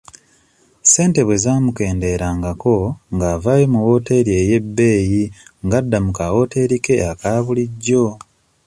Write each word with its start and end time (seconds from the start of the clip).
Ssente 0.83 1.21
bwe 1.23 1.37
zaamukenderangako 1.43 2.75
ng'avaayo 3.15 3.65
mu 3.73 3.79
wooteeri 3.87 4.31
ey'ebbeeyi 4.41 5.23
ng'adda 5.65 5.97
mu 6.05 6.11
kawooteri 6.17 6.77
ke 6.85 6.93
aka 7.11 7.31
bulijjo. 7.45 8.05